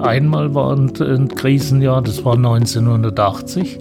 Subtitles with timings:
[0.00, 3.78] Einmal war ein, ein Krisenjahr, das war 1980.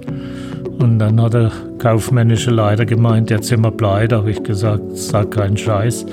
[0.80, 4.18] Und dann hat der kaufmännische Leiter gemeint, jetzt sind wir pleite.
[4.18, 6.06] habe ich gesagt, sag keinen Scheiß.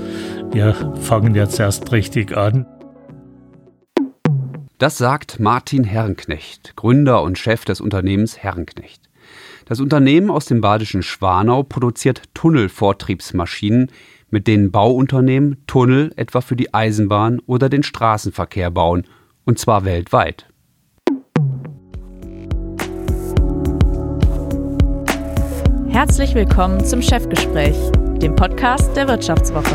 [0.53, 2.67] Wir fangen jetzt erst richtig an.
[4.79, 9.09] Das sagt Martin Herrenknecht, Gründer und Chef des Unternehmens Herrenknecht.
[9.67, 13.91] Das Unternehmen aus dem badischen Schwanau produziert Tunnelvortriebsmaschinen,
[14.31, 19.05] mit denen Bauunternehmen Tunnel etwa für die Eisenbahn oder den Straßenverkehr bauen,
[19.45, 20.47] und zwar weltweit.
[25.89, 27.77] Herzlich willkommen zum Chefgespräch,
[28.21, 29.75] dem Podcast der Wirtschaftswoche.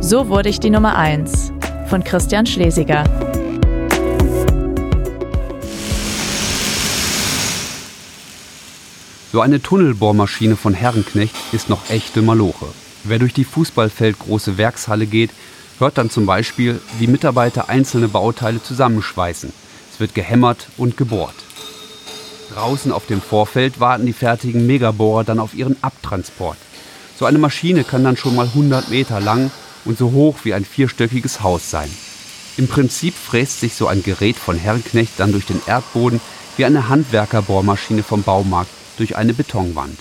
[0.00, 1.52] So wurde ich die Nummer 1
[1.86, 3.04] von Christian Schlesiger.
[9.32, 12.66] So eine Tunnelbohrmaschine von Herrenknecht ist noch echte Maloche.
[13.02, 15.30] Wer durch die Fußballfeldgroße Werkshalle geht,
[15.78, 19.52] hört dann zum Beispiel, wie Mitarbeiter einzelne Bauteile zusammenschweißen.
[19.92, 21.34] Es wird gehämmert und gebohrt.
[22.54, 26.58] Draußen auf dem Vorfeld warten die fertigen Megabohrer dann auf ihren Abtransport.
[27.18, 29.50] So eine Maschine kann dann schon mal 100 Meter lang
[29.84, 31.90] und so hoch wie ein vierstöckiges Haus sein.
[32.56, 36.20] Im Prinzip fräst sich so ein Gerät von Herrenknecht dann durch den Erdboden
[36.56, 39.98] wie eine Handwerkerbohrmaschine vom Baumarkt durch eine Betonwand.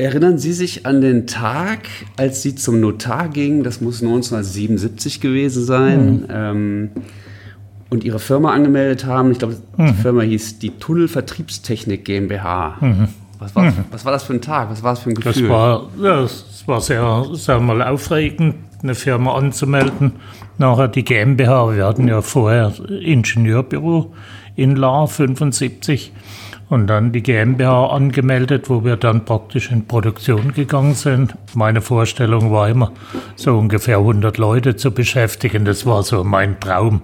[0.00, 3.62] Erinnern Sie sich an den Tag, als Sie zum Notar gingen?
[3.62, 6.12] Das muss 1977 gewesen sein.
[6.12, 6.26] Mhm.
[6.30, 6.90] Ähm,
[7.90, 9.30] und Ihre Firma angemeldet haben.
[9.32, 9.86] Ich glaube, mhm.
[9.88, 12.76] die Firma hieß die Tunnelvertriebstechnik GmbH.
[12.80, 13.08] Mhm.
[13.38, 13.74] Was, war, mhm.
[13.90, 14.70] was war das für ein Tag?
[14.70, 15.32] Was war das für ein Gefühl?
[15.32, 20.12] Das war, ja, das war sehr, sehr mal aufregend, eine Firma anzumelden.
[20.56, 21.74] Nachher die GmbH.
[21.74, 24.14] Wir hatten ja vorher Ingenieurbüro
[24.56, 26.12] in La 75
[26.70, 31.34] und dann die GmbH angemeldet, wo wir dann praktisch in Produktion gegangen sind.
[31.54, 32.92] Meine Vorstellung war immer,
[33.34, 35.64] so ungefähr 100 Leute zu beschäftigen.
[35.64, 37.02] Das war so mein Traum.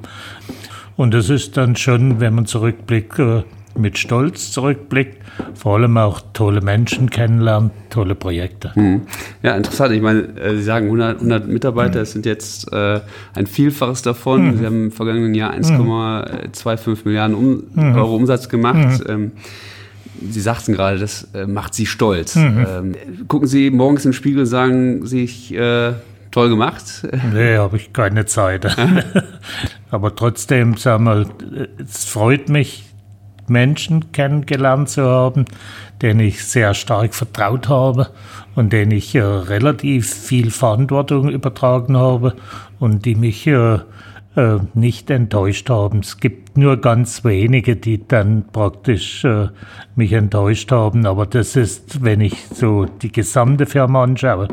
[0.97, 3.43] Und es ist dann schon, wenn man zurückblickt, äh,
[3.79, 5.23] mit Stolz zurückblickt,
[5.55, 8.75] vor allem auch tolle Menschen kennenlernt, tolle Projekte.
[8.75, 9.03] Hm.
[9.43, 9.95] Ja, interessant.
[9.95, 13.01] Ich meine, äh, Sie sagen 100, 100 Mitarbeiter, es sind jetzt äh,
[13.35, 14.47] ein Vielfaches davon.
[14.47, 14.59] Mhm.
[14.59, 16.97] Sie haben im vergangenen Jahr 1,25 mhm.
[17.05, 17.95] Milliarden um, mhm.
[17.97, 19.01] Euro Umsatz gemacht.
[19.01, 19.11] Mhm.
[19.11, 19.33] Ähm,
[20.31, 22.37] Sie sagten gerade, das äh, macht Sie stolz.
[22.37, 22.95] Ähm,
[23.29, 25.93] gucken Sie morgens im Spiegel, sagen sich, äh,
[26.37, 26.85] toll gemacht?
[27.33, 28.67] Nee, habe ich keine Zeit.
[29.91, 31.27] Aber trotzdem, sag mal,
[31.79, 32.85] es freut mich,
[33.49, 35.45] Menschen kennengelernt zu haben,
[36.03, 38.09] denen ich sehr stark vertraut habe
[38.55, 42.35] und denen ich äh, relativ viel Verantwortung übertragen habe
[42.79, 43.79] und die mich äh,
[44.37, 46.01] äh, nicht enttäuscht haben.
[46.01, 49.49] Es gibt nur ganz wenige, die dann praktisch äh,
[49.95, 54.49] mich enttäuscht haben, aber das ist, wenn ich so die gesamte Firma anschaue,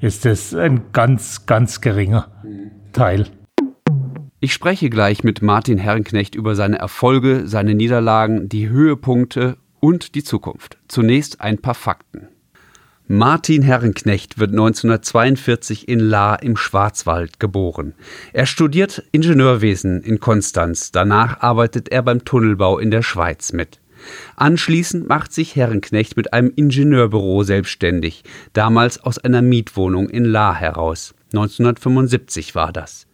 [0.00, 2.28] ist das ein ganz, ganz geringer
[2.92, 3.26] Teil.
[4.44, 10.24] Ich spreche gleich mit Martin Herrenknecht über seine Erfolge, seine Niederlagen, die Höhepunkte und die
[10.24, 10.78] Zukunft.
[10.88, 12.26] Zunächst ein paar Fakten.
[13.06, 17.94] Martin Herrenknecht wird 1942 in Lahr im Schwarzwald geboren.
[18.32, 20.90] Er studiert Ingenieurwesen in Konstanz.
[20.90, 23.78] Danach arbeitet er beim Tunnelbau in der Schweiz mit.
[24.34, 28.24] Anschließend macht sich Herrenknecht mit einem Ingenieurbüro selbstständig,
[28.54, 31.14] damals aus einer Mietwohnung in Lahr heraus.
[31.32, 33.06] 1975 war das.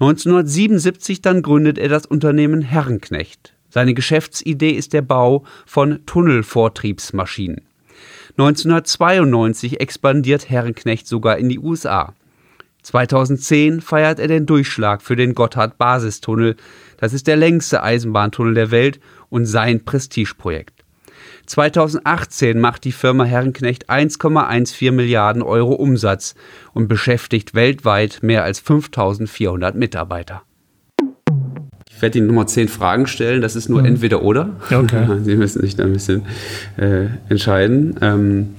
[0.00, 3.54] 1977 dann gründet er das Unternehmen Herrenknecht.
[3.70, 7.62] Seine Geschäftsidee ist der Bau von Tunnelvortriebsmaschinen.
[8.36, 12.14] 1992 expandiert Herrenknecht sogar in die USA.
[12.82, 16.56] 2010 feiert er den Durchschlag für den Gotthard-Basistunnel.
[16.98, 19.00] Das ist der längste Eisenbahntunnel der Welt
[19.30, 20.73] und sein Prestigeprojekt.
[21.46, 26.34] 2018 macht die Firma Herrenknecht 1,14 Milliarden Euro Umsatz
[26.72, 30.42] und beschäftigt weltweit mehr als 5400 Mitarbeiter.
[31.90, 33.40] Ich werde Ihnen nochmal zehn Fragen stellen.
[33.40, 33.86] Das ist nur mhm.
[33.86, 34.50] entweder oder.
[34.70, 35.06] Okay.
[35.22, 36.22] Sie müssen sich da ein bisschen
[36.76, 37.96] äh, entscheiden.
[38.00, 38.54] Ähm,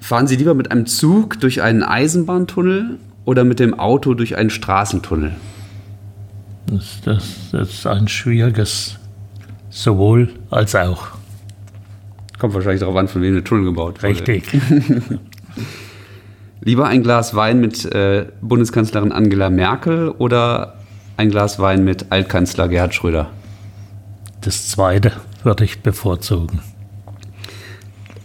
[0.00, 4.50] fahren Sie lieber mit einem Zug durch einen Eisenbahntunnel oder mit dem Auto durch einen
[4.50, 5.32] Straßentunnel?
[6.66, 8.98] Das, das, das ist ein schwieriges
[9.76, 11.08] Sowohl als auch.
[12.38, 14.08] Kommt wahrscheinlich darauf an, von wem der Tunnel gebaut wurde.
[14.08, 14.50] Richtig.
[16.62, 20.78] Lieber ein Glas Wein mit äh, Bundeskanzlerin Angela Merkel oder
[21.18, 23.28] ein Glas Wein mit Altkanzler Gerhard Schröder?
[24.40, 25.12] Das zweite
[25.42, 26.62] würde ich bevorzugen.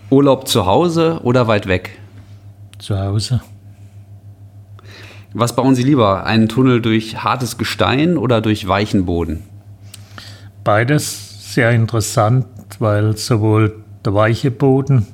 [0.09, 1.99] Urlaub zu Hause oder weit weg?
[2.79, 3.41] Zu Hause.
[5.33, 6.25] Was bauen Sie lieber?
[6.25, 9.43] Einen Tunnel durch hartes Gestein oder durch weichen Boden?
[10.63, 12.45] Beides sehr interessant,
[12.79, 15.05] weil sowohl der weiche Boden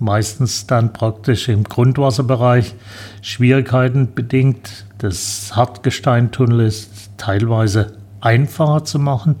[0.00, 2.74] meistens dann praktisch im Grundwasserbereich
[3.22, 4.86] Schwierigkeiten bedingt.
[4.98, 9.36] Das Hartgesteintunnel ist teilweise einfacher zu machen,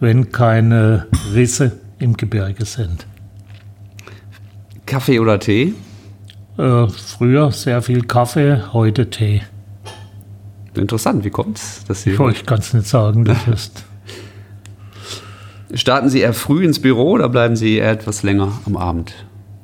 [0.00, 3.06] wenn keine Risse im Gebirge sind.
[4.86, 5.74] Kaffee oder Tee?
[6.58, 9.42] Äh, früher sehr viel Kaffee, heute Tee.
[10.74, 11.84] Interessant, wie kommt's?
[11.88, 13.84] Dass Sie ich kann es nicht sagen, das ist.
[15.74, 19.12] Starten Sie eher früh ins Büro oder bleiben Sie eher etwas länger am Abend?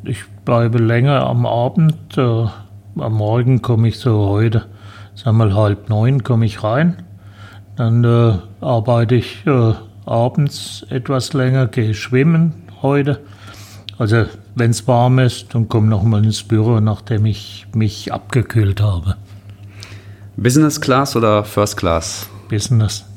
[0.02, 2.18] Ich bleibe länger am Abend.
[2.18, 2.46] Äh,
[2.98, 4.66] am Morgen komme ich so heute,
[5.14, 7.04] sagen wir mal halb neun, komme ich rein.
[7.76, 9.72] Dann äh, arbeite ich äh,
[10.04, 13.20] abends etwas länger, gehe schwimmen heute.
[13.96, 14.24] Also
[14.56, 19.16] wenn es warm ist, dann komme noch mal ins Büro, nachdem ich mich abgekühlt habe.
[20.36, 22.28] Business Class oder First Class?
[22.48, 23.09] Business.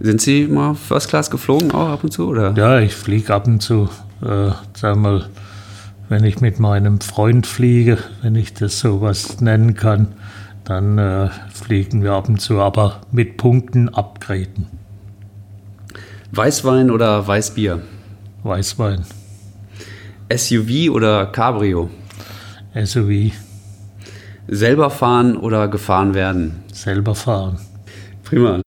[0.00, 2.28] Sind Sie mal First Class geflogen auch ab und zu?
[2.28, 2.54] Oder?
[2.56, 3.88] Ja, ich fliege ab und zu.
[4.22, 5.28] Äh, sag mal,
[6.08, 10.08] wenn ich mit meinem Freund fliege, wenn ich das sowas nennen kann,
[10.64, 14.66] dann äh, fliegen wir ab und zu, aber mit Punkten upgraden.
[16.32, 17.80] Weißwein oder Weißbier?
[18.42, 19.04] Weißwein.
[20.34, 21.90] SUV oder Cabrio?
[22.74, 23.32] SUV.
[24.46, 26.62] Selber fahren oder gefahren werden?
[26.72, 27.58] Selber fahren.
[28.24, 28.60] Prima.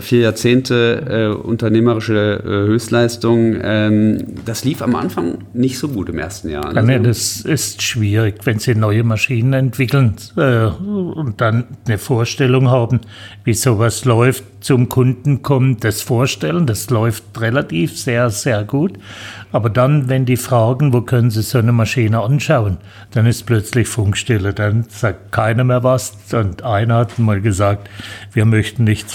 [0.00, 3.56] Vier Jahrzehnte äh, unternehmerische äh, Höchstleistung.
[3.62, 6.74] Ähm, das lief am Anfang nicht so gut im ersten Jahr.
[6.74, 12.70] Ja, nee, das ist schwierig, wenn Sie neue Maschinen entwickeln äh, und dann eine Vorstellung
[12.70, 13.00] haben,
[13.44, 16.66] wie sowas läuft, zum Kunden kommen, das vorstellen.
[16.66, 18.92] Das läuft relativ sehr, sehr gut.
[19.52, 22.78] Aber dann, wenn die fragen, wo können Sie so eine Maschine anschauen,
[23.12, 24.52] dann ist plötzlich Funkstille.
[24.52, 26.12] Dann sagt keiner mehr was.
[26.32, 27.88] Und einer hat mal gesagt,
[28.32, 29.10] wir möchten nicht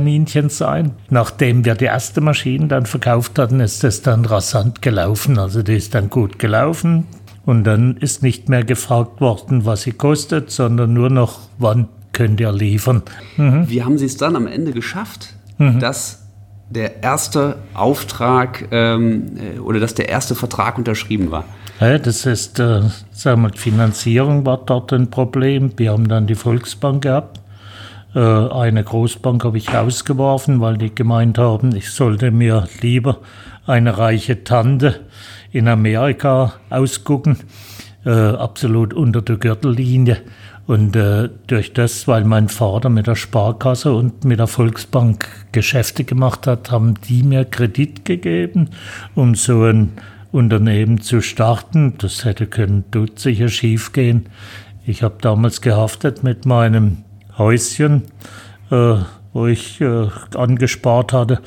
[0.00, 0.92] Versuchskaninchen sein.
[1.10, 5.38] Nachdem wir die erste Maschine dann verkauft hatten, ist das dann rasant gelaufen.
[5.38, 7.06] Also die ist dann gut gelaufen.
[7.46, 12.40] Und dann ist nicht mehr gefragt worden, was sie kostet, sondern nur noch, wann könnt
[12.40, 13.02] ihr liefern.
[13.36, 13.68] Mhm.
[13.68, 15.80] Wie haben Sie es dann am Ende geschafft, mhm.
[15.80, 16.26] dass
[16.68, 21.44] der erste Auftrag ähm, äh, oder dass der erste Vertrag unterschrieben war?
[21.80, 25.72] Ja, das ist, äh, sagen wir, Finanzierung war dort ein Problem.
[25.76, 27.40] Wir haben dann die Volksbank gehabt.
[28.14, 33.18] Äh, eine Großbank habe ich rausgeworfen, weil die gemeint haben, ich sollte mir lieber
[33.66, 35.00] eine reiche Tante
[35.52, 37.38] in Amerika ausgucken,
[38.04, 40.18] äh, absolut unter der Gürtellinie.
[40.66, 46.04] Und äh, durch das, weil mein Vater mit der Sparkasse und mit der Volksbank Geschäfte
[46.04, 48.70] gemacht hat, haben die mir Kredit gegeben,
[49.16, 49.92] um so ein
[50.30, 51.94] Unternehmen zu starten.
[51.98, 54.26] Das hätte können tut sicher schief gehen.
[54.86, 56.98] Ich habe damals gehaftet mit meinem
[57.40, 58.02] Häuschen,
[58.70, 58.96] äh,
[59.32, 61.40] wo ich äh, angespart hatte.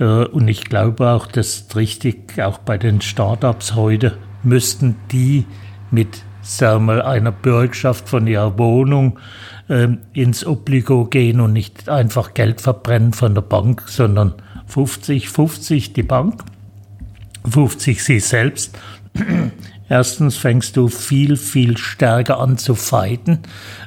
[0.00, 5.46] Äh, und ich glaube auch, das ist richtig, auch bei den Startups heute müssten die
[5.90, 9.18] mit sagen wir, einer Bürgschaft von ihrer Wohnung
[9.68, 14.34] äh, ins Obligo gehen und nicht einfach Geld verbrennen von der Bank, sondern
[14.66, 16.42] 50, 50 die Bank,
[17.48, 18.78] 50 sie selbst.
[19.88, 23.40] Erstens fängst du viel, viel stärker an zu fighten,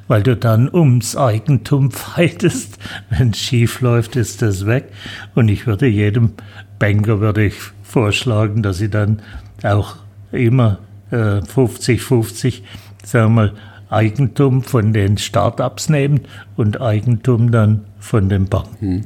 [0.07, 2.77] weil du dann ums Eigentum fightest.
[3.09, 4.91] Wenn es schief läuft, ist das weg.
[5.35, 6.33] Und ich würde jedem
[6.79, 9.21] Banker würde ich vorschlagen, dass sie dann
[9.63, 9.97] auch
[10.31, 10.79] immer
[11.11, 12.61] 50-50, äh,
[13.03, 13.53] sagen wir mal,
[13.89, 16.21] Eigentum von den Startups nehmen
[16.55, 18.77] und Eigentum dann von den Banken.
[18.79, 19.03] Hm.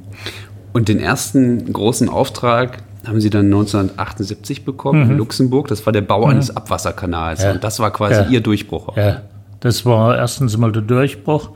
[0.74, 5.12] Und den ersten großen Auftrag haben Sie dann 1978 bekommen mhm.
[5.12, 5.68] in Luxemburg.
[5.68, 6.32] Das war der Bau mhm.
[6.32, 7.44] eines Abwasserkanals.
[7.44, 7.52] Ja.
[7.52, 8.28] Und das war quasi ja.
[8.30, 8.96] Ihr Durchbruch.
[8.98, 9.22] Ja,
[9.60, 11.52] das war erstens mal der Durchbruch.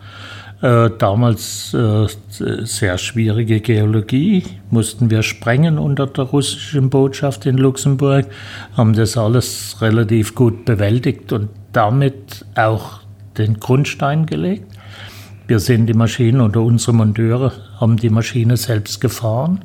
[0.62, 8.25] Äh, damals äh, sehr schwierige Geologie, mussten wir sprengen unter der russischen Botschaft in Luxemburg,
[8.75, 13.00] haben das alles relativ gut bewältigt und damit auch
[13.38, 14.65] den Grundstein gelegt.
[15.48, 19.62] Wir sind die Maschine oder unsere Monteure haben die Maschine selbst gefahren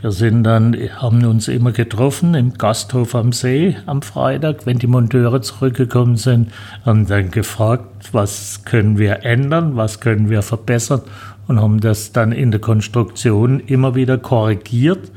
[0.00, 4.86] wir sind dann, haben uns immer getroffen im Gasthof am See am Freitag, wenn die
[4.86, 6.52] Monteure zurückgekommen sind,
[6.84, 11.02] haben dann gefragt, was können wir ändern, was können wir verbessern
[11.48, 15.10] und haben das dann in der Konstruktion immer wieder korrigiert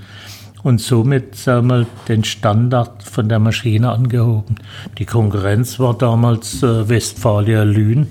[0.66, 4.56] und somit sagen wir, den Standard von der Maschine angehoben.
[4.98, 8.08] Die Konkurrenz war damals äh, Westfalia Lünen,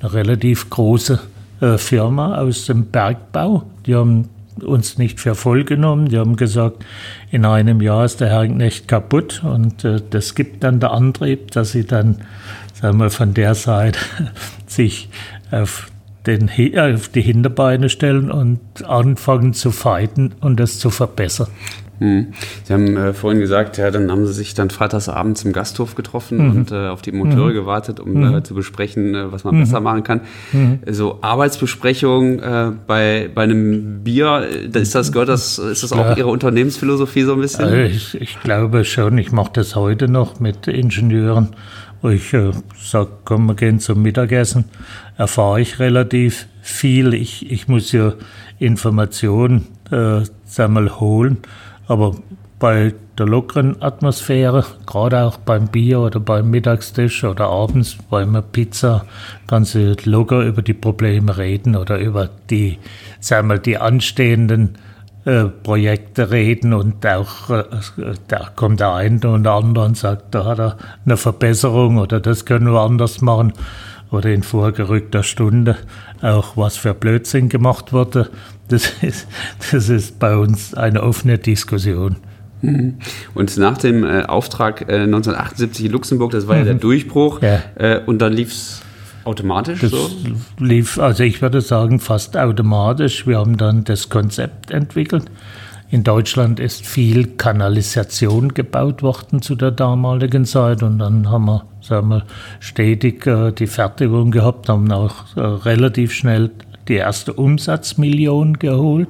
[0.00, 1.20] eine relativ große
[1.60, 3.64] äh, Firma aus dem Bergbau.
[3.84, 4.30] Die haben
[4.62, 6.08] uns nicht für voll genommen.
[6.08, 6.84] Die haben gesagt,
[7.30, 11.72] in einem Jahr ist der Herrenknecht kaputt und äh, das gibt dann der Antrieb, dass
[11.72, 12.22] sie dann,
[12.74, 13.98] sagen wir, von der Seite
[14.66, 15.08] sich
[15.50, 15.90] auf
[16.26, 21.48] den, äh, auf die Hinterbeine stellen und anfangen zu fighten und das zu verbessern.
[22.00, 22.28] Hm.
[22.64, 26.38] Sie haben äh, vorhin gesagt, ja, dann haben Sie sich dann freitagsabends im Gasthof getroffen
[26.38, 26.50] mhm.
[26.50, 27.54] und äh, auf die Monteure mhm.
[27.54, 28.36] gewartet, um mhm.
[28.36, 29.60] äh, zu besprechen, äh, was man mhm.
[29.60, 30.22] besser machen kann.
[30.52, 30.78] Mhm.
[30.86, 36.28] So Arbeitsbesprechung äh, bei, bei einem Bier, ist das, gehört das, ist das auch Ihre
[36.28, 37.66] Unternehmensphilosophie so ein bisschen?
[37.66, 41.50] Also ich, ich glaube schon, ich mache das heute noch mit Ingenieuren,
[42.02, 44.64] ich äh, sage, komm, wir gehen zum Mittagessen,
[45.18, 47.12] erfahre ich relativ viel.
[47.12, 48.14] Ich, ich muss ja
[48.58, 50.22] Informationen äh,
[50.68, 51.38] mal holen
[51.90, 52.14] aber
[52.60, 58.42] bei der lockeren Atmosphäre, gerade auch beim Bier oder beim Mittagstisch oder abends bei einer
[58.42, 59.04] Pizza,
[59.48, 62.78] kannst du locker über die Probleme reden oder über die,
[63.18, 64.78] sagen wir, die anstehenden
[65.24, 67.64] äh, Projekte reden und auch äh,
[68.28, 72.20] da kommt der eine und der andere und sagt, da hat er eine Verbesserung oder
[72.20, 73.52] das können wir anders machen
[74.10, 75.76] oder in vorgerückter Stunde
[76.22, 78.30] auch was für Blödsinn gemacht wurde.
[78.68, 79.26] Das ist,
[79.72, 82.16] das ist bei uns eine offene Diskussion.
[82.62, 82.96] Mhm.
[83.34, 86.60] Und nach dem äh, Auftrag äh, 1978 in Luxemburg, das war mhm.
[86.60, 86.80] ja der mhm.
[86.80, 87.62] Durchbruch, ja.
[87.76, 88.82] Äh, und dann lief es
[89.24, 90.10] automatisch das so?
[90.58, 93.26] lief, also ich würde sagen, fast automatisch.
[93.26, 95.24] Wir haben dann das Konzept entwickelt.
[95.92, 101.64] In Deutschland ist viel Kanalisation gebaut worden zu der damaligen Zeit und dann haben wir,
[101.80, 102.22] sagen wir
[102.60, 106.52] stetig äh, die Fertigung gehabt, haben auch äh, relativ schnell
[106.86, 109.08] die erste Umsatzmillion geholt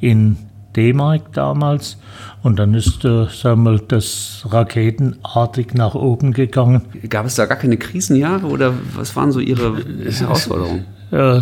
[0.00, 0.36] in
[0.74, 1.98] D-Mark damals.
[2.42, 6.82] Und dann ist, äh, sagen wir, das raketenartig nach oben gegangen.
[7.08, 10.84] Gab es da gar keine Krisenjahre oder was waren so Ihre Herausforderungen?
[11.12, 11.40] Äh,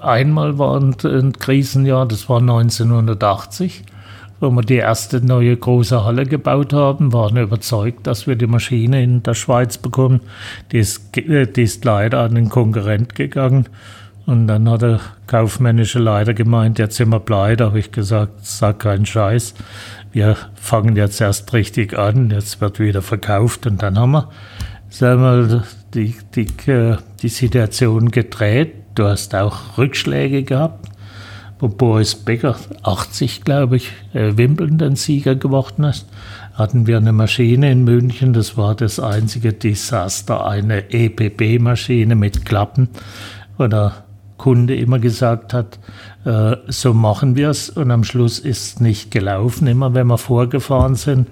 [0.00, 3.84] einmal war ein Krisenjahr, das war 1980
[4.40, 9.02] wo wir die erste neue große Halle gebaut haben, waren überzeugt, dass wir die Maschine
[9.02, 10.20] in der Schweiz bekommen.
[10.72, 13.68] Die ist, äh, die ist leider an den Konkurrent gegangen.
[14.26, 17.58] Und dann hat der kaufmännische Leiter gemeint, jetzt sind wir pleite.
[17.58, 19.54] Da habe ich gesagt, sag keinen Scheiß.
[20.12, 22.30] Wir fangen jetzt erst richtig an.
[22.30, 23.66] Jetzt wird wieder verkauft.
[23.66, 24.28] Und dann haben wir,
[24.90, 25.64] sagen wir
[25.94, 28.74] die, die, äh, die Situation gedreht.
[28.96, 30.88] Du hast auch Rückschläge gehabt,
[31.58, 36.06] Boris Becker, 80 glaube ich, äh, Wimbledon-Sieger geworden ist.
[36.54, 42.88] Hatten wir eine Maschine in München, das war das einzige Desaster, eine EPB-Maschine mit Klappen,
[43.58, 45.78] oder Kunde immer gesagt hat,
[46.24, 49.66] äh, so machen wir es und am Schluss ist es nicht gelaufen.
[49.66, 51.28] Immer wenn wir vorgefahren sind,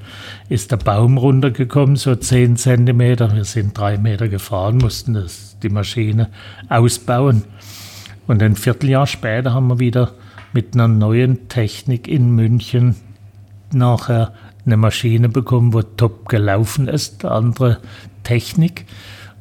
[0.48, 3.34] ist der Baum runtergekommen, so zehn Zentimeter.
[3.34, 6.30] Wir sind drei Meter gefahren, mussten das, die Maschine
[6.68, 7.44] ausbauen.
[8.26, 10.12] Und ein Vierteljahr später haben wir wieder
[10.52, 12.96] mit einer neuen Technik in München
[13.72, 14.32] nachher
[14.64, 17.78] eine Maschine bekommen, wo top gelaufen ist, andere
[18.22, 18.86] Technik.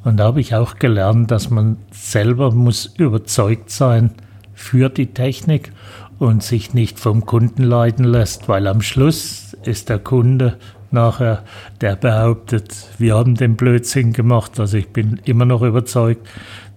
[0.03, 4.11] Und da habe ich auch gelernt, dass man selber muss überzeugt sein
[4.53, 5.71] für die Technik
[6.19, 10.57] und sich nicht vom Kunden leiten lässt, weil am Schluss ist der Kunde
[10.91, 11.43] nachher,
[11.81, 14.59] der behauptet, wir haben den Blödsinn gemacht.
[14.59, 16.27] Also ich bin immer noch überzeugt,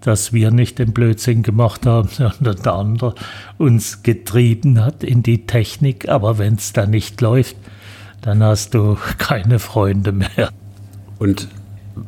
[0.07, 3.15] dass wir nicht den Blödsinn gemacht haben, sondern der andere
[3.59, 6.09] uns getrieben hat in die Technik.
[6.09, 7.57] Aber wenn es da nicht läuft,
[8.23, 10.51] dann hast du keine Freunde mehr.
[11.19, 11.49] Und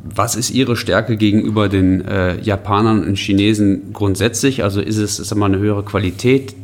[0.05, 4.63] was ist Ihre Stärke gegenüber den äh, Japanern und Chinesen grundsätzlich?
[4.63, 6.55] Also ist es ist mal eine höhere Qualität,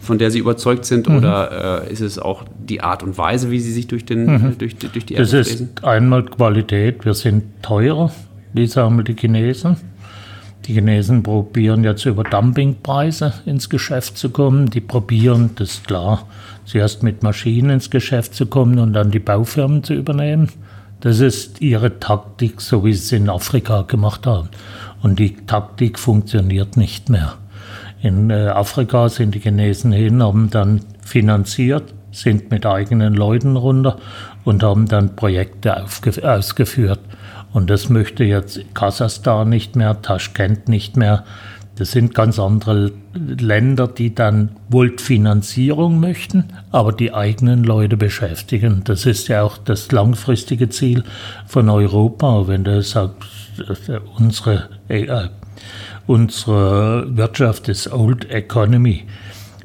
[0.00, 1.16] von der Sie überzeugt sind, mhm.
[1.16, 4.58] oder äh, ist es auch die Art und Weise, wie Sie sich durch, den, mhm.
[4.58, 7.04] durch, durch die Erde Das ist einmal Qualität.
[7.04, 8.12] Wir sind teurer,
[8.52, 9.76] wie sagen die Chinesen.
[10.66, 14.70] Die Chinesen probieren jetzt über Dumpingpreise ins Geschäft zu kommen.
[14.70, 16.26] Die probieren, das ist klar,
[16.64, 20.48] zuerst mit Maschinen ins Geschäft zu kommen und dann die Baufirmen zu übernehmen.
[21.00, 24.50] Das ist ihre Taktik, so wie sie es in Afrika gemacht haben.
[25.02, 27.34] Und die Taktik funktioniert nicht mehr.
[28.02, 33.96] In äh, Afrika sind die Chinesen hin, haben dann finanziert, sind mit eigenen Leuten runter
[34.44, 37.00] und haben dann Projekte ausgeführt.
[37.52, 41.24] Und das möchte jetzt Kasachstan nicht mehr, Taschkent nicht mehr.
[41.76, 48.82] Das sind ganz andere Länder, die dann wohl Finanzierung möchten, aber die eigenen Leute beschäftigen.
[48.84, 51.04] Das ist ja auch das langfristige Ziel
[51.46, 52.46] von Europa.
[52.46, 53.30] Wenn du sagst,
[54.16, 55.28] unsere, äh,
[56.06, 59.06] unsere Wirtschaft ist Old Economy.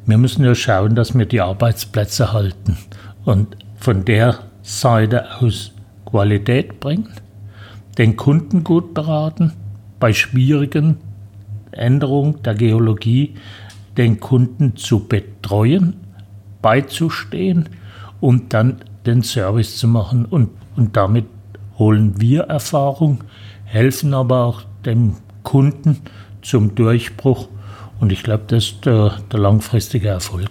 [0.05, 2.77] Wir müssen ja schauen, dass wir die Arbeitsplätze halten
[3.25, 5.71] und von der Seite aus
[6.05, 7.09] Qualität bringen,
[7.97, 9.53] den Kunden gut beraten,
[9.99, 10.97] bei schwierigen
[11.71, 13.35] Änderung der Geologie
[13.97, 15.95] den Kunden zu betreuen,
[16.61, 17.69] beizustehen
[18.19, 20.25] und dann den Service zu machen.
[20.25, 21.25] Und, und damit
[21.77, 23.23] holen wir Erfahrung,
[23.65, 26.01] helfen aber auch dem Kunden
[26.41, 27.47] zum Durchbruch
[27.99, 30.49] Und ich glaube, das ist der, der, langfristige Erfolg.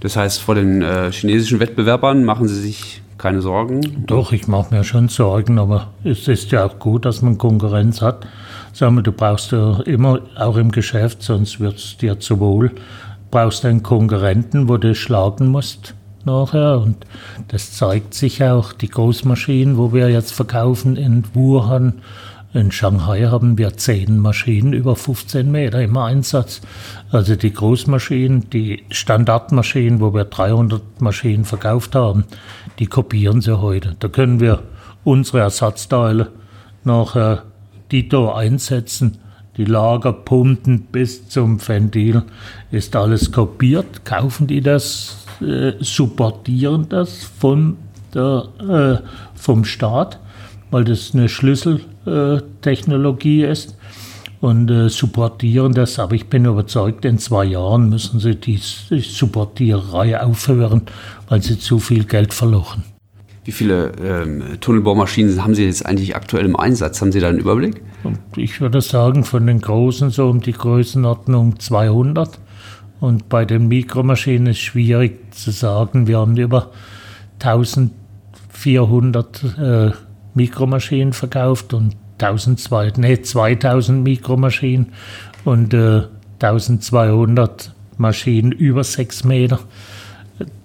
[0.00, 4.04] Das heißt, vor den äh, chinesischen Wettbewerbern machen Sie sich keine Sorgen?
[4.06, 8.02] Doch, ich mache mir schon Sorgen, aber es ist ja auch gut, dass man Konkurrenz
[8.02, 8.26] hat.
[8.72, 12.72] Sag mal, du brauchst ja immer, auch im Geschäft, sonst wird es dir zu wohl,
[13.30, 16.80] brauchst einen Konkurrenten, wo du schlagen musst nachher.
[16.80, 17.06] Und
[17.48, 22.02] das zeigt sich auch, die Großmaschinen, wo wir jetzt verkaufen in Wuhan,
[22.54, 26.60] in Shanghai haben wir zehn Maschinen über 15 Meter im Einsatz.
[27.10, 32.24] Also die Großmaschinen, die Standardmaschinen, wo wir 300 Maschinen verkauft haben,
[32.78, 33.96] die kopieren sie heute.
[33.98, 34.62] Da können wir
[35.04, 36.28] unsere Ersatzteile
[36.84, 37.42] nachher
[37.90, 39.18] Dito einsetzen.
[39.56, 42.22] Die Lagerpumpen bis zum Ventil
[42.70, 44.04] ist alles kopiert.
[44.04, 47.76] Kaufen die das, äh, supportieren das von
[48.14, 48.98] der, äh,
[49.34, 50.20] vom Staat,
[50.70, 53.76] weil das eine Schlüsseltechnologie ist
[54.42, 55.98] und äh, supportieren das.
[56.00, 60.82] Aber ich bin überzeugt, in zwei Jahren müssen sie die Supportiererei aufhören,
[61.28, 62.82] weil sie zu viel Geld verloren.
[63.44, 67.00] Wie viele ähm, Tunnelbohrmaschinen haben Sie jetzt eigentlich aktuell im Einsatz?
[67.00, 67.80] Haben Sie da einen Überblick?
[68.36, 72.40] Ich würde sagen, von den großen so um die Größenordnung 200.
[73.00, 76.08] Und bei den Mikromaschinen ist es schwierig zu sagen.
[76.08, 76.72] Wir haben über
[77.40, 79.90] 1400 äh,
[80.34, 84.92] Mikromaschinen verkauft und 1200, nee, 2000 Mikromaschinen
[85.44, 86.02] und äh,
[86.40, 89.60] 1200 Maschinen über 6 Meter.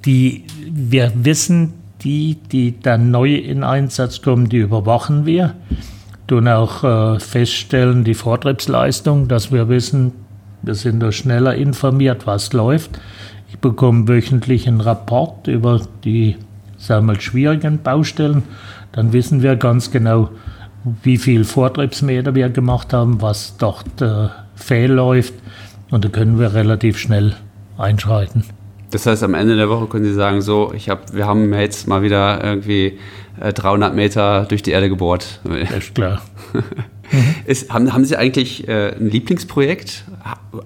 [0.06, 5.56] Die, wir wissen, die, die dann neu in Einsatz kommen, die überwachen wir.
[6.28, 10.14] Tun auch äh, feststellen die Vortriebsleistung, dass wir wissen,
[10.62, 13.00] wir sind da schneller informiert, was läuft.
[13.50, 16.36] Ich bekomme wöchentlich einen Rapport über die
[16.78, 18.44] sagen wir, schwierigen Baustellen.
[18.92, 20.30] Dann wissen wir ganz genau,
[21.04, 25.34] wie viel Vortriebsmeter wir gemacht haben, was dort äh, fehl läuft.
[25.90, 27.36] Und da können wir relativ schnell
[27.78, 28.44] einschreiten.
[28.92, 31.88] Das heißt, am Ende der Woche können Sie sagen, so, ich hab, wir haben jetzt
[31.88, 32.98] mal wieder irgendwie
[33.40, 35.42] äh, 300 Meter durch die Erde gebohrt.
[35.44, 36.22] Das ist klar.
[37.46, 40.06] ist, haben, haben Sie eigentlich äh, ein Lieblingsprojekt,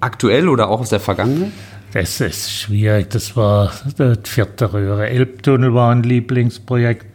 [0.02, 1.52] aktuell oder auch aus der Vergangenheit?
[1.94, 3.10] Das ist schwierig.
[3.10, 5.10] Das war die vierte Röhre.
[5.10, 7.06] Elbtunnel war ein Lieblingsprojekt.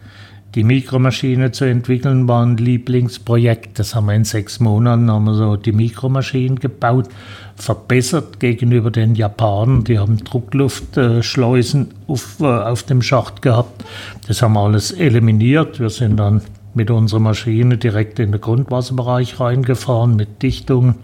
[0.56, 3.78] Die Mikromaschine zu entwickeln war ein Lieblingsprojekt.
[3.78, 7.10] Das haben wir in sechs Monaten haben wir so die Mikromaschinen gebaut,
[7.56, 9.84] verbessert gegenüber den Japanern.
[9.84, 13.84] Die haben Druckluftschleusen auf, äh, auf dem Schacht gehabt.
[14.28, 15.78] Das haben wir alles eliminiert.
[15.78, 16.40] Wir sind dann
[16.72, 20.94] mit unserer Maschine direkt in den Grundwasserbereich reingefahren mit Dichtungen.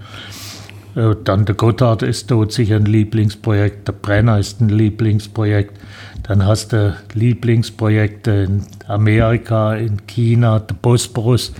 [0.94, 5.78] Äh, dann der Gotthard ist dort sicher ein Lieblingsprojekt, der Brenner ist ein Lieblingsprojekt.
[6.22, 11.52] Dann hast du Lieblingsprojekte in Amerika, in China, der Bosporus.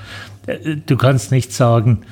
[0.87, 2.03] Du kannst nicht sagen,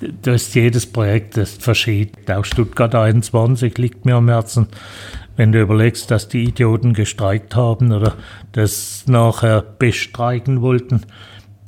[0.00, 2.12] du hast jedes Projekt ist verschieden.
[2.30, 4.68] Auch Stuttgart 21 liegt mir am Herzen.
[5.36, 8.14] Wenn du überlegst, dass die Idioten gestreikt haben oder
[8.52, 11.02] das nachher bestreiken wollten.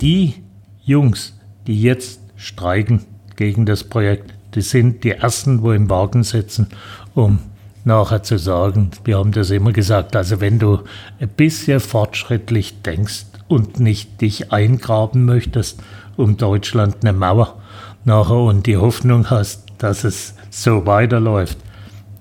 [0.00, 0.34] Die
[0.82, 3.04] Jungs, die jetzt streiken
[3.36, 6.68] gegen das Projekt, die sind die Ersten, wo im Wagen sitzen,
[7.14, 7.38] um
[7.84, 10.80] nachher zu sagen, wir haben das immer gesagt, also wenn du
[11.20, 15.80] ein bisschen fortschrittlich denkst und nicht dich eingraben möchtest
[16.16, 17.60] um Deutschland eine Mauer
[18.04, 21.58] nachher und die Hoffnung hast, dass es so weiterläuft,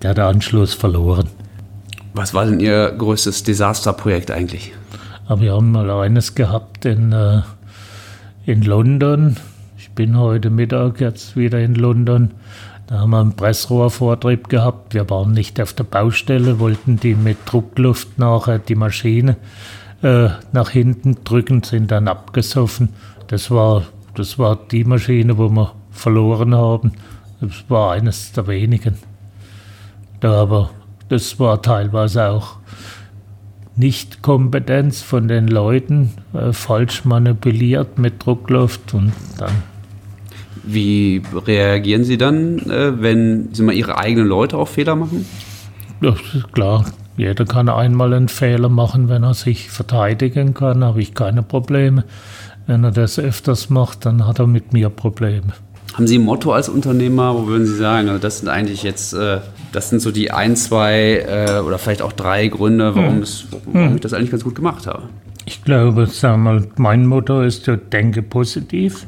[0.02, 1.28] der hat den Anschluss verloren.
[2.14, 4.72] Was war denn Ihr größtes Desasterprojekt eigentlich?
[5.26, 7.42] Aber wir haben mal eines gehabt in, äh,
[8.46, 9.36] in London.
[9.90, 12.30] Ich bin heute Mittag jetzt wieder in London.
[12.86, 14.94] Da haben wir einen Pressrohrvortrieb gehabt.
[14.94, 19.36] Wir waren nicht auf der Baustelle, wollten die mit Druckluft nachher die Maschine
[20.00, 22.90] äh, nach hinten drücken, sind dann abgesoffen.
[23.26, 23.82] Das war,
[24.14, 26.92] das war die Maschine, wo wir verloren haben.
[27.40, 28.94] Das war eines der wenigen.
[30.20, 30.70] Da aber
[31.08, 32.58] das war teilweise auch
[33.74, 39.69] nicht Kompetenz von den Leuten, äh, falsch manipuliert mit Druckluft und dann
[40.62, 45.26] wie reagieren Sie dann, äh, wenn Sie mal Ihre eigenen Leute auch Fehler machen?
[46.00, 46.14] Ja,
[46.52, 46.84] klar.
[47.16, 52.04] Jeder kann einmal einen Fehler machen, wenn er sich verteidigen kann, habe ich keine Probleme.
[52.66, 55.52] Wenn er das öfters macht, dann hat er mit mir Probleme.
[55.94, 59.12] Haben Sie ein Motto als Unternehmer, wo würden Sie sagen, also das sind eigentlich jetzt,
[59.12, 59.40] äh,
[59.72, 63.22] das sind so die ein, zwei äh, oder vielleicht auch drei Gründe, warum, hm.
[63.22, 63.94] es, warum hm.
[63.96, 65.02] ich das eigentlich ganz gut gemacht habe?
[65.46, 69.06] Ich glaube, sagen wir mal, mein Motto ist, denke positiv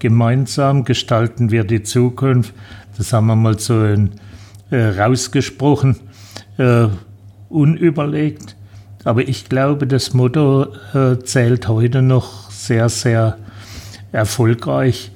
[0.00, 2.52] gemeinsam gestalten wir die Zukunft.
[2.98, 4.10] Das haben wir mal so in,
[4.70, 5.96] äh, rausgesprochen,
[6.58, 6.88] äh,
[7.48, 8.56] unüberlegt.
[9.04, 13.38] Aber ich glaube, das Motto äh, zählt heute noch sehr, sehr
[14.12, 15.12] erfolgreich.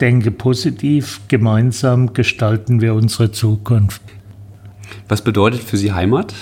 [0.00, 4.00] denke positiv, gemeinsam gestalten wir unsere Zukunft.
[5.08, 6.32] Was bedeutet für Sie Heimat?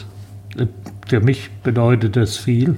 [1.09, 2.77] Für mich bedeutet das viel,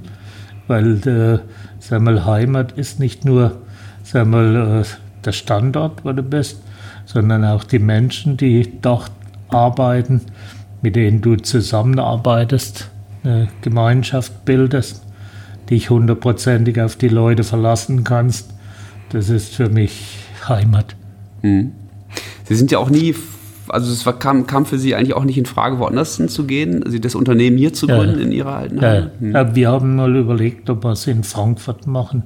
[0.68, 1.38] weil äh,
[1.80, 3.60] sag mal, Heimat ist nicht nur
[4.02, 4.84] sag mal, äh,
[5.24, 6.62] der Standort, wo du bist,
[7.06, 9.10] sondern auch die Menschen, die dort
[9.48, 10.22] arbeiten,
[10.82, 12.88] mit denen du zusammenarbeitest,
[13.22, 15.02] eine Gemeinschaft bildest,
[15.68, 18.52] dich hundertprozentig auf die Leute verlassen kannst.
[19.10, 20.96] Das ist für mich Heimat.
[21.42, 21.72] Hm.
[22.44, 23.14] Sie sind ja auch nie,
[23.68, 26.98] also es war, kam, kam für Sie eigentlich auch nicht in Frage, woanders hinzugehen, also
[26.98, 28.24] das Unternehmen hier zu gründen ja.
[28.24, 29.12] in Ihrer alten Heimat?
[29.20, 29.20] Ja.
[29.20, 29.32] Hm.
[29.32, 29.54] ja.
[29.54, 32.24] wir haben mal überlegt, ob wir es in Frankfurt machen,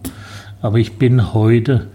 [0.65, 1.89] aber ich bin heute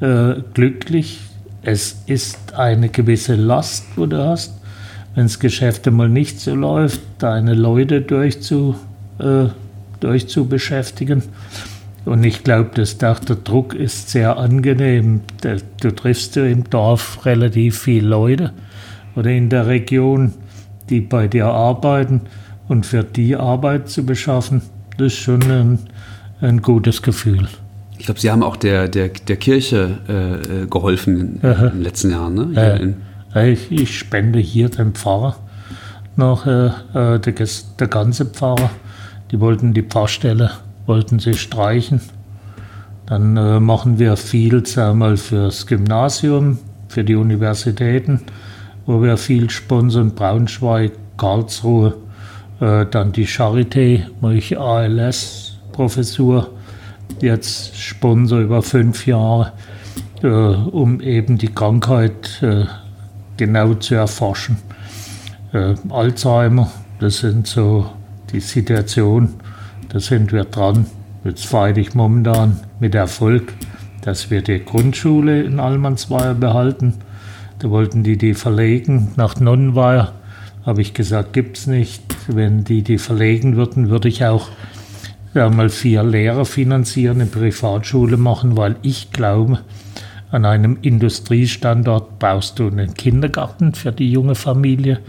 [0.00, 1.18] äh, glücklich.
[1.62, 4.60] Es ist eine gewisse Last, wo du hast,
[5.16, 8.76] wenn das Geschäft einmal nicht so läuft, deine Leute durchzu,
[9.18, 9.46] äh,
[9.98, 11.24] durchzubeschäftigen.
[12.04, 15.22] Und ich glaube, dass der Druck ist sehr angenehm.
[15.80, 18.52] Du triffst im Dorf relativ viele Leute
[19.16, 20.32] oder in der Region,
[20.90, 22.20] die bei dir arbeiten.
[22.68, 24.62] Und für die Arbeit zu beschaffen,
[24.96, 25.78] das ist schon ein,
[26.40, 27.48] ein gutes Gefühl.
[27.98, 31.82] Ich glaube, Sie haben auch der, der, der Kirche äh, äh geholfen in, in, den
[31.82, 32.34] letzten Jahren.
[32.34, 32.96] Ne?
[33.34, 35.36] Äh, ich, ich, spende hier dem Pfarrer
[36.16, 38.70] noch, äh, äh, der, der ganze Pfarrer.
[39.30, 40.50] Die wollten die Pfarrstelle
[40.86, 42.00] wollten sie streichen.
[43.06, 48.20] Dann äh, machen wir viel wir, fürs Gymnasium, für die Universitäten,
[48.86, 51.94] wo wir viel sponsern, Braunschweig, Karlsruhe,
[52.60, 56.50] äh, dann die Charité, wo ich ALS-Professur
[57.20, 59.52] jetzt sponsor über fünf Jahre,
[60.22, 62.64] äh, um eben die Krankheit äh,
[63.36, 64.56] genau zu erforschen.
[65.52, 66.70] Äh, Alzheimer,
[67.00, 67.90] das sind so
[68.32, 69.34] die Situationen,
[69.88, 70.86] da sind wir dran.
[71.24, 73.52] Jetzt fahre ich momentan mit Erfolg,
[74.00, 76.94] dass wir die Grundschule in Almansweier behalten.
[77.58, 80.12] Da wollten die die verlegen nach Nonnenweier.
[80.64, 82.02] Habe ich gesagt, gibt es nicht.
[82.26, 84.48] Wenn die die verlegen würden, würde ich auch
[85.34, 89.60] ja, mal vier Lehrer finanzieren, eine Privatschule machen, weil ich glaube,
[90.30, 95.00] an einem Industriestandort brauchst du einen Kindergarten für die junge Familie,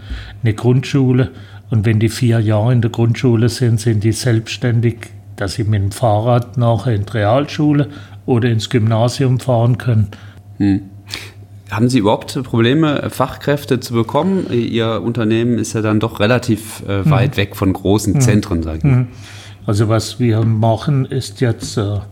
[0.42, 1.30] eine Grundschule
[1.70, 4.96] und wenn die vier Jahre in der Grundschule sind, sind die selbstständig,
[5.36, 7.88] dass sie mit dem Fahrrad nachher in die Realschule
[8.26, 10.08] oder ins Gymnasium fahren können.
[10.58, 10.82] Hm.
[11.70, 14.46] Haben Sie überhaupt Probleme, Fachkräfte zu bekommen?
[14.52, 17.36] Ihr Unternehmen ist ja dann doch relativ äh, weit hm.
[17.38, 18.20] weg von großen hm.
[18.20, 19.06] Zentren, sage ich mal.
[19.66, 22.06] Also was wir machen, ist jetzt, äh, sagen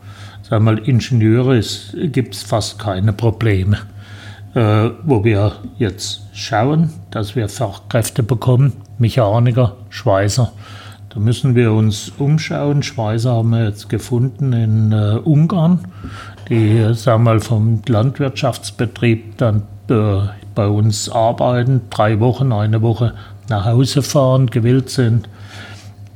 [0.50, 1.60] wir mal, Ingenieure,
[2.08, 3.78] gibt es fast keine Probleme.
[4.54, 10.52] Äh, wo wir jetzt schauen, dass wir Fachkräfte bekommen, Mechaniker, Schweißer.
[11.08, 12.82] Da müssen wir uns umschauen.
[12.82, 15.80] Schweißer haben wir jetzt gefunden in äh, Ungarn,
[16.50, 20.20] die sagen wir mal vom Landwirtschaftsbetrieb dann äh,
[20.54, 23.14] bei uns arbeiten, drei Wochen, eine Woche
[23.48, 25.28] nach Hause fahren, gewillt sind.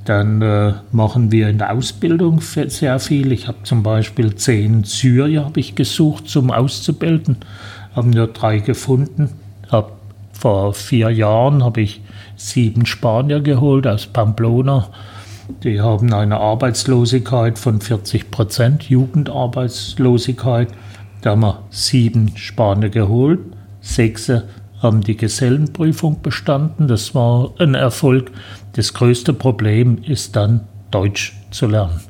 [0.06, 3.32] Dann äh, machen wir in der Ausbildung sehr viel.
[3.32, 7.38] Ich habe zum Beispiel zehn Syrier ich gesucht zum Auszubilden,
[7.94, 9.30] haben nur drei gefunden.
[9.68, 9.96] Hab,
[10.32, 12.00] vor vier Jahren habe ich
[12.36, 14.90] sieben Spanier geholt aus Pamplona.
[15.64, 20.68] Die haben eine Arbeitslosigkeit von 40 Prozent, Jugendarbeitslosigkeit.
[21.22, 23.40] Da haben wir sieben Spanier geholt.
[23.80, 24.30] Sechs
[24.82, 26.88] haben die Gesellenprüfung bestanden.
[26.88, 28.30] Das war ein Erfolg.
[28.74, 30.60] Das größte Problem ist dann
[30.90, 32.00] Deutsch zu lernen.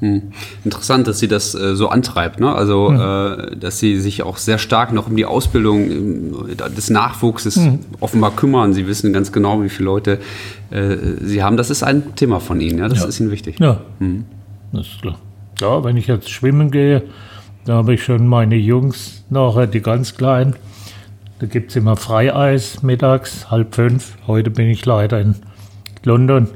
[0.00, 0.22] Hm.
[0.64, 2.52] Interessant, dass sie das äh, so antreibt, ne?
[2.54, 3.52] Also, hm.
[3.52, 7.80] äh, dass sie sich auch sehr stark noch um die Ausbildung äh, des Nachwuchses hm.
[7.98, 8.72] offenbar kümmern.
[8.74, 10.20] Sie wissen ganz genau, wie viele Leute
[10.70, 11.56] äh, sie haben.
[11.56, 12.88] Das ist ein Thema von ihnen, ja?
[12.88, 13.06] Das ja.
[13.06, 13.58] ist ihnen wichtig.
[13.58, 14.24] Ja, hm.
[14.72, 15.18] das ist klar.
[15.60, 17.02] Ja, wenn ich jetzt schwimmen gehe,
[17.64, 20.54] da habe ich schon meine Jungs nachher, die ganz Kleinen.
[21.38, 24.16] Da gibt es immer Freieis mittags, halb fünf.
[24.26, 25.36] Heute bin ich leider in
[26.02, 26.48] London.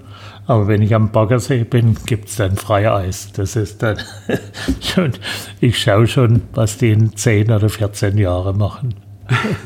[0.47, 3.31] Aber wenn ich am Baggersee bin, gibt es dann Freieis.
[3.33, 3.99] Das ist dann
[4.81, 5.12] schon,
[5.61, 8.95] ich schaue schon, was die in 10 oder 14 Jahren machen.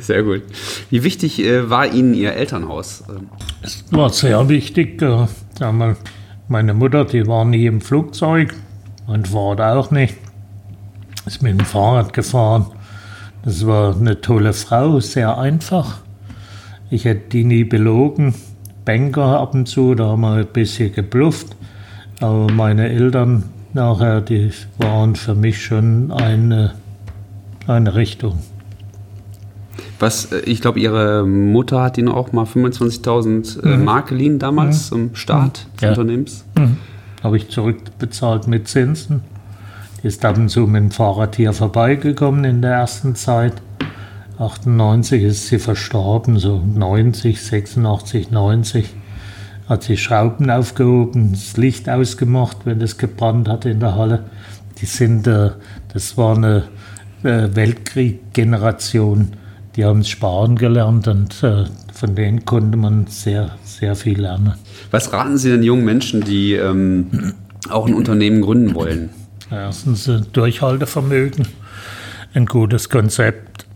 [0.01, 0.43] Sehr gut.
[0.91, 3.03] Wie wichtig äh, war Ihnen Ihr Elternhaus?
[3.63, 5.01] Es war sehr wichtig.
[5.01, 5.27] Äh,
[6.49, 8.55] meine Mutter, die war nie im Flugzeug,
[9.07, 10.17] mein Vater auch nicht.
[11.25, 12.67] Ist mit dem Fahrrad gefahren.
[13.47, 15.99] Das war eine tolle Frau, sehr einfach.
[16.91, 18.35] Ich hätte die nie belogen.
[18.85, 21.55] Banker ab und zu, da haben wir ein bisschen geblufft.
[22.21, 26.75] Aber meine Eltern nachher, die waren für mich schon eine,
[27.69, 28.41] eine Richtung.
[30.01, 33.85] Was, äh, ich glaube, Ihre Mutter hat Ihnen auch mal 25.000 äh, mhm.
[33.85, 34.95] Mark geliehen damals mhm.
[34.95, 35.77] zum Start mhm.
[35.77, 35.89] des ja.
[35.91, 36.45] Unternehmens.
[36.59, 36.79] Mhm.
[37.23, 39.21] Habe ich zurückbezahlt mit Zinsen.
[40.07, 43.55] Ist ab und zu mit dem Fahrrad hier vorbeigekommen in der ersten Zeit.
[44.39, 48.89] 98 ist sie verstorben, so 90, 86, 90.
[49.69, 54.23] Hat sie Schrauben aufgehoben, das Licht ausgemacht, wenn es gebrannt hat in der Halle.
[54.81, 55.51] Die sind, äh,
[55.93, 56.63] das war eine
[57.25, 59.33] äh, Weltkrieg-Generation,
[59.75, 64.55] die haben sparen gelernt und äh, von denen konnte man sehr, sehr viel lernen.
[64.93, 67.35] Was raten Sie denn jungen Menschen, die ähm,
[67.69, 69.11] auch ein Unternehmen gründen wollen?
[69.51, 71.47] Erstens Durchhaltevermögen,
[72.35, 73.67] ein gutes Konzept.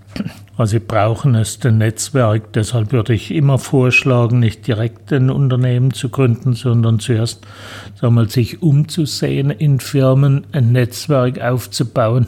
[0.56, 2.52] Was sie brauchen, ist ein Netzwerk.
[2.52, 7.46] Deshalb würde ich immer vorschlagen, nicht direkt ein Unternehmen zu gründen, sondern zuerst
[7.94, 12.26] sagen wir, sich umzusehen in Firmen, ein Netzwerk aufzubauen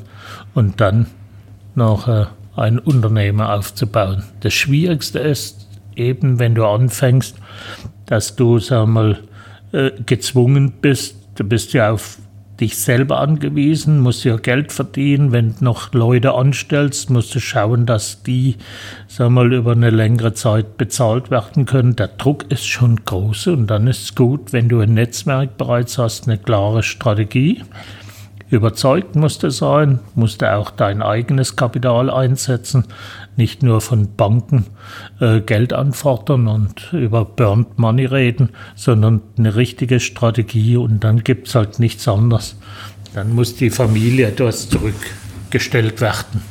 [0.55, 1.07] und dann
[1.75, 4.23] nachher ein Unternehmen aufzubauen.
[4.41, 7.37] Das Schwierigste ist eben, wenn du anfängst,
[8.07, 9.19] dass du sag mal,
[9.73, 12.19] äh, gezwungen bist, du bist ja auf
[12.63, 15.33] dich selber angewiesen, musst ja Geld verdienen.
[15.33, 18.57] Wenn du noch Leute anstellst, musst du schauen, dass die,
[19.09, 21.97] sag mal, über eine längere Zeit bezahlt werden können.
[21.97, 25.99] Der Druck ist schon groß und dann ist es gut, wenn du ein Netzwerk bereits
[25.99, 27.65] hast, eine klare Strategie.
[28.49, 32.85] Überzeugt musst du sein, musst du auch dein eigenes Kapital einsetzen,
[33.37, 34.67] nicht nur von Banken
[35.21, 41.49] äh, Geld anfordern und über Burnt Money reden, sondern eine richtige Strategie und dann gibt
[41.49, 42.57] es halt nichts anderes.
[43.15, 46.43] Dann muss die Familie etwas zurückgestellt werden,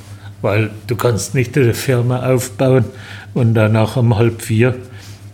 [0.41, 2.85] weil du kannst nicht eine Firma aufbauen
[3.33, 4.75] und danach um halb vier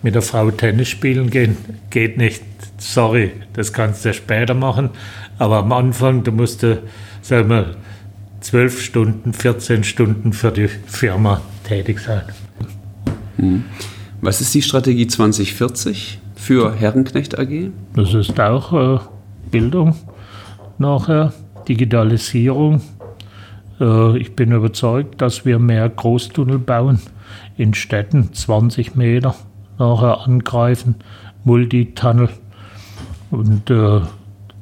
[0.04, 1.58] mit der Frau Tennis spielen gehen.
[1.90, 2.44] Geht nicht.
[2.78, 4.92] Sorry, das kannst du später machen.
[5.40, 6.62] Aber am Anfang, du musst,
[7.22, 7.76] sagen wir,
[8.42, 12.24] 12 Stunden, 14 Stunden für die Firma tätig sein.
[13.38, 13.64] Hm.
[14.22, 17.70] Was ist die Strategie 2040 für Herrenknecht AG?
[17.94, 19.00] Das ist auch äh,
[19.52, 19.96] Bildung
[20.78, 21.34] nachher,
[21.68, 22.82] Digitalisierung.
[23.80, 27.00] Äh, ich bin überzeugt, dass wir mehr Großtunnel bauen
[27.58, 29.36] in Städten, 20 Meter
[29.78, 30.96] nachher angreifen,
[31.44, 32.30] Multitunnel.
[33.30, 34.02] Und äh,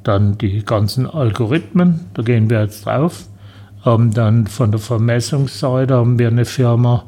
[0.03, 3.25] dann die ganzen Algorithmen, da gehen wir jetzt drauf.
[3.85, 7.03] Haben dann von der Vermessungsseite haben wir eine Firma,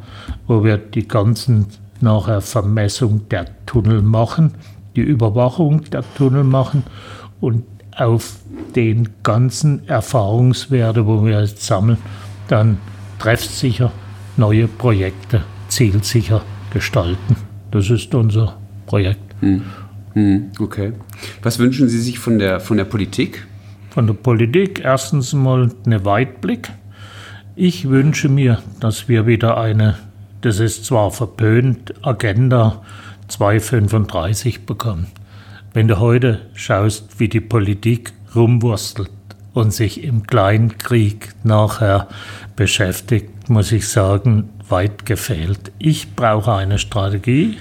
[0.45, 1.65] wo wir die ganzen
[2.01, 4.53] nachher Vermessung der Tunnel machen,
[4.95, 6.83] die Überwachung der Tunnel machen
[7.41, 7.63] und
[7.95, 8.37] auf
[8.75, 11.97] den ganzen Erfahrungswerte, wo wir jetzt sammeln,
[12.47, 12.77] dann
[13.17, 13.91] treffsicher
[14.37, 17.35] neue Projekte zielsicher gestalten.
[17.71, 19.35] Das ist unser Projekt.
[19.41, 19.63] Hm.
[20.13, 20.93] Hm, okay.
[21.43, 23.47] Was wünschen Sie sich von der, von der Politik?
[23.97, 26.69] Von der Politik erstens mal eine Weitblick.
[27.55, 29.97] Ich wünsche mir, dass wir wieder eine,
[30.41, 32.83] das ist zwar verpönt, Agenda
[33.27, 35.07] 235 bekommen.
[35.73, 39.09] Wenn du heute schaust, wie die Politik rumwurstelt
[39.53, 42.07] und sich im Kleinkrieg nachher
[42.55, 45.71] beschäftigt, muss ich sagen, weit gefehlt.
[45.79, 47.57] Ich brauche eine Strategie,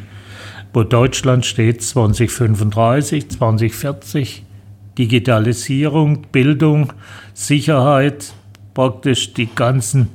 [0.75, 4.46] wo Deutschland steht 2035, 2040,
[4.99, 6.93] Digitalisierung, Bildung,
[7.35, 8.33] Sicherheit,
[8.75, 10.09] praktisch die ganzen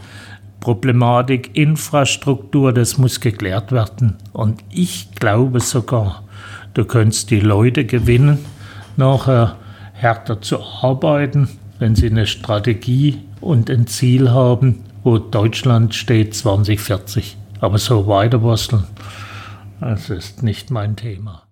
[0.59, 4.17] Problematik, Infrastruktur, das muss geklärt werden.
[4.31, 6.23] Und ich glaube sogar,
[6.73, 8.39] du könntest die Leute gewinnen,
[8.95, 9.57] nachher
[9.93, 17.37] härter zu arbeiten, wenn sie eine Strategie und ein Ziel haben, wo Deutschland steht 2040.
[17.59, 18.41] Aber so weiter
[19.79, 21.50] das ist nicht mein Thema.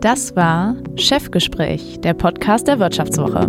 [0.00, 3.48] Das war Chefgespräch, der Podcast der Wirtschaftswoche.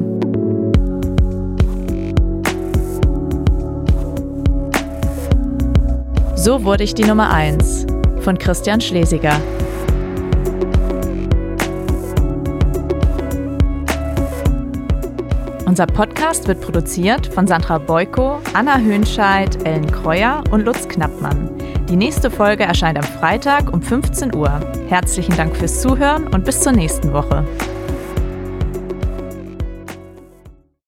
[6.36, 7.86] So wurde ich die Nummer 1
[8.22, 9.40] von Christian Schlesiger.
[15.68, 21.59] Unser Podcast wird produziert von Sandra Beuko, Anna Höhnscheid, Ellen Kreuer und Lutz Knappmann.
[21.90, 24.62] Die nächste Folge erscheint am Freitag um 15 Uhr.
[24.90, 27.44] Herzlichen Dank fürs Zuhören und bis zur nächsten Woche.